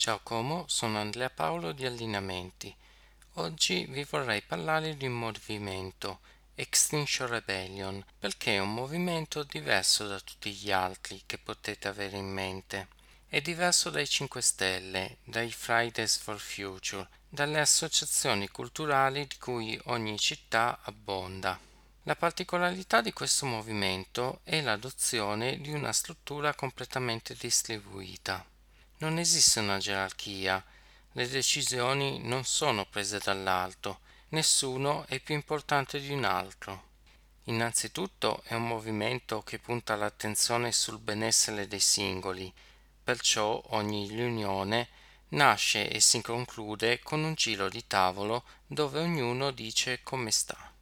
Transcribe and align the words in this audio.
Ciao 0.00 0.20
Como, 0.22 0.64
sono 0.66 0.98
Andrea 0.98 1.28
Paolo 1.28 1.72
di 1.72 1.84
Allineamenti. 1.84 2.74
Oggi 3.34 3.84
vi 3.84 4.02
vorrei 4.04 4.40
parlare 4.40 4.96
di 4.96 5.04
un 5.04 5.12
movimento, 5.12 6.20
Extinction 6.54 7.28
Rebellion, 7.28 8.02
perché 8.18 8.54
è 8.54 8.60
un 8.60 8.72
movimento 8.72 9.42
diverso 9.42 10.06
da 10.06 10.18
tutti 10.18 10.52
gli 10.52 10.72
altri 10.72 11.24
che 11.26 11.36
potete 11.36 11.86
avere 11.86 12.16
in 12.16 12.32
mente. 12.32 12.88
È 13.28 13.42
diverso 13.42 13.90
dai 13.90 14.08
5 14.08 14.40
Stelle, 14.40 15.18
dai 15.22 15.52
Fridays 15.52 16.16
for 16.16 16.40
Future, 16.40 17.06
dalle 17.28 17.60
associazioni 17.60 18.48
culturali 18.48 19.26
di 19.26 19.36
cui 19.36 19.78
ogni 19.84 20.18
città 20.18 20.80
abbonda. 20.82 21.60
La 22.04 22.16
particolarità 22.16 23.02
di 23.02 23.12
questo 23.12 23.44
movimento 23.44 24.40
è 24.44 24.62
l'adozione 24.62 25.60
di 25.60 25.70
una 25.72 25.92
struttura 25.92 26.54
completamente 26.54 27.36
distribuita. 27.38 28.42
Non 29.00 29.16
esiste 29.16 29.60
una 29.60 29.78
gerarchia, 29.78 30.62
le 31.12 31.26
decisioni 31.26 32.20
non 32.22 32.44
sono 32.44 32.84
prese 32.84 33.18
dall'alto, 33.18 34.00
nessuno 34.28 35.06
è 35.06 35.20
più 35.20 35.34
importante 35.34 36.00
di 36.00 36.12
un 36.12 36.24
altro. 36.24 36.88
Innanzitutto 37.44 38.42
è 38.44 38.52
un 38.52 38.66
movimento 38.66 39.40
che 39.40 39.58
punta 39.58 39.96
l'attenzione 39.96 40.70
sul 40.70 40.98
benessere 40.98 41.66
dei 41.66 41.80
singoli, 41.80 42.52
perciò 43.02 43.62
ogni 43.68 44.06
riunione 44.06 44.88
nasce 45.28 45.88
e 45.88 45.98
si 45.98 46.20
conclude 46.20 46.98
con 46.98 47.24
un 47.24 47.32
giro 47.32 47.70
di 47.70 47.86
tavolo 47.86 48.44
dove 48.66 49.00
ognuno 49.00 49.50
dice 49.50 50.02
come 50.02 50.30
sta. 50.30 50.74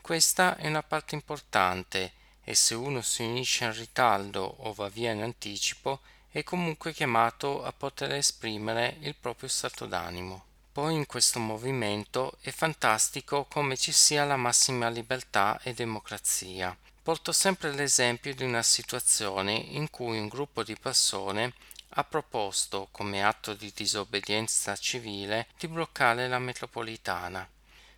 Questa 0.00 0.56
è 0.58 0.68
una 0.68 0.84
parte 0.84 1.16
importante 1.16 2.12
e 2.44 2.54
se 2.54 2.76
uno 2.76 3.02
si 3.02 3.22
unisce 3.22 3.64
in 3.64 3.74
ritardo 3.74 4.44
o 4.44 4.72
va 4.72 4.88
via 4.88 5.10
in 5.10 5.22
anticipo 5.22 6.02
è 6.34 6.42
comunque 6.42 6.92
chiamato 6.92 7.62
a 7.62 7.70
poter 7.70 8.10
esprimere 8.14 8.96
il 9.02 9.14
proprio 9.14 9.48
stato 9.48 9.86
d'animo. 9.86 10.46
Poi 10.72 10.92
in 10.92 11.06
questo 11.06 11.38
movimento 11.38 12.38
è 12.40 12.50
fantastico 12.50 13.44
come 13.44 13.76
ci 13.76 13.92
sia 13.92 14.24
la 14.24 14.34
massima 14.34 14.88
libertà 14.88 15.60
e 15.62 15.74
democrazia. 15.74 16.76
Porto 17.04 17.30
sempre 17.30 17.70
l'esempio 17.70 18.34
di 18.34 18.42
una 18.42 18.64
situazione 18.64 19.52
in 19.52 19.88
cui 19.90 20.18
un 20.18 20.26
gruppo 20.26 20.64
di 20.64 20.76
persone 20.76 21.52
ha 21.90 22.02
proposto, 22.02 22.88
come 22.90 23.22
atto 23.22 23.54
di 23.54 23.70
disobbedienza 23.72 24.74
civile, 24.74 25.46
di 25.56 25.68
bloccare 25.68 26.26
la 26.26 26.40
metropolitana. 26.40 27.48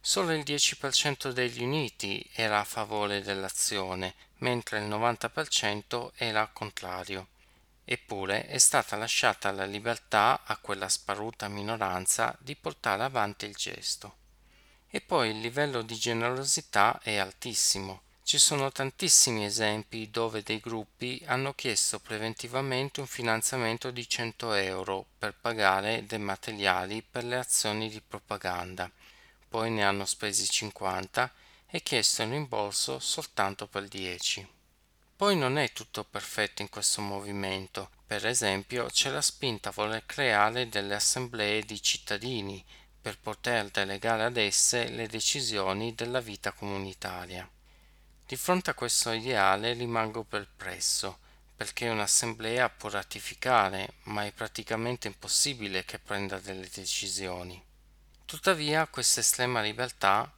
Solo 0.00 0.32
il 0.32 0.42
10% 0.42 1.32
degli 1.32 1.62
uniti 1.62 2.26
era 2.32 2.60
a 2.60 2.64
favore 2.64 3.20
dell'azione, 3.20 4.14
mentre 4.38 4.78
il 4.78 4.88
90% 4.88 6.12
era 6.14 6.48
contrario. 6.50 7.26
Eppure 7.84 8.46
è 8.46 8.58
stata 8.58 8.96
lasciata 8.96 9.50
la 9.50 9.64
libertà 9.64 10.42
a 10.44 10.56
quella 10.58 10.88
sparuta 10.88 11.48
minoranza 11.48 12.36
di 12.40 12.54
portare 12.54 13.02
avanti 13.02 13.46
il 13.46 13.54
gesto. 13.54 14.16
E 14.88 15.00
poi 15.00 15.30
il 15.30 15.40
livello 15.40 15.82
di 15.82 15.96
generosità 15.96 17.00
è 17.02 17.16
altissimo. 17.16 18.02
Ci 18.24 18.38
sono 18.38 18.70
tantissimi 18.70 19.44
esempi 19.44 20.08
dove 20.10 20.42
dei 20.42 20.60
gruppi 20.60 21.20
hanno 21.26 21.54
chiesto 21.54 21.98
preventivamente 21.98 23.00
un 23.00 23.06
finanziamento 23.06 23.90
di 23.90 24.08
100 24.08 24.52
euro 24.54 25.06
per 25.18 25.34
pagare 25.34 26.06
dei 26.06 26.20
materiali 26.20 27.02
per 27.02 27.24
le 27.24 27.36
azioni 27.36 27.90
di 27.90 28.00
propaganda, 28.00 28.90
poi 29.48 29.70
ne 29.70 29.84
hanno 29.84 30.06
spesi 30.06 30.48
50 30.48 31.32
e 31.66 31.82
chiesto 31.82 32.22
il 32.22 32.30
rimborso 32.30 33.00
soltanto 33.00 33.66
per 33.66 33.88
10. 33.88 34.48
Poi 35.22 35.36
non 35.36 35.56
è 35.56 35.70
tutto 35.70 36.02
perfetto 36.02 36.62
in 36.62 36.68
questo 36.68 37.00
movimento. 37.00 37.90
Per 38.04 38.26
esempio 38.26 38.86
c'è 38.86 39.08
la 39.08 39.20
spinta 39.20 39.68
a 39.68 39.72
voler 39.72 40.04
creare 40.04 40.68
delle 40.68 40.96
assemblee 40.96 41.62
di 41.62 41.80
cittadini 41.80 42.60
per 43.00 43.20
poter 43.20 43.70
delegare 43.70 44.24
ad 44.24 44.36
esse 44.36 44.88
le 44.88 45.06
decisioni 45.06 45.94
della 45.94 46.18
vita 46.18 46.50
comunitaria. 46.50 47.48
Di 48.26 48.34
fronte 48.34 48.70
a 48.70 48.74
questo 48.74 49.12
ideale 49.12 49.74
rimango 49.74 50.24
perplesso, 50.24 51.18
perché 51.54 51.88
un'assemblea 51.88 52.68
può 52.70 52.88
ratificare, 52.88 53.92
ma 54.06 54.26
è 54.26 54.32
praticamente 54.32 55.06
impossibile 55.06 55.84
che 55.84 56.00
prenda 56.00 56.40
delle 56.40 56.68
decisioni. 56.68 57.62
Tuttavia 58.24 58.88
questa 58.88 59.20
estrema 59.20 59.60
libertà 59.60 60.28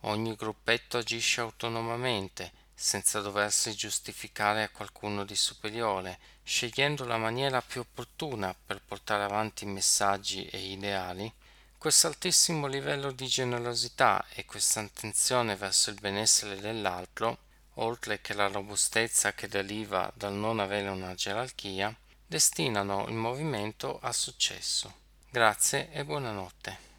ogni 0.00 0.34
gruppetto 0.34 0.98
agisce 0.98 1.40
autonomamente 1.40 2.62
senza 2.74 3.20
doversi 3.20 3.74
giustificare 3.74 4.64
a 4.64 4.68
qualcuno 4.68 5.24
di 5.24 5.36
superiore, 5.36 6.18
scegliendo 6.42 7.04
la 7.04 7.16
maniera 7.16 7.62
più 7.62 7.80
opportuna 7.80 8.54
per 8.54 8.80
portare 8.80 9.22
avanti 9.22 9.64
messaggi 9.64 10.46
e 10.46 10.58
ideali, 10.58 11.32
questo 11.78 12.06
altissimo 12.06 12.66
livello 12.66 13.12
di 13.12 13.26
generosità 13.26 14.24
e 14.34 14.44
questa 14.44 14.80
attenzione 14.80 15.54
verso 15.54 15.90
il 15.90 16.00
benessere 16.00 16.58
dell'altro, 16.58 17.38
oltre 17.74 18.20
che 18.20 18.34
la 18.34 18.46
robustezza 18.46 19.32
che 19.34 19.48
deriva 19.48 20.10
dal 20.14 20.32
non 20.32 20.60
avere 20.60 20.88
una 20.88 21.14
gerarchia, 21.14 21.94
destinano 22.26 23.06
il 23.08 23.14
movimento 23.14 23.98
a 24.00 24.12
successo. 24.12 24.92
Grazie 25.30 25.90
e 25.92 26.04
buonanotte. 26.04 26.92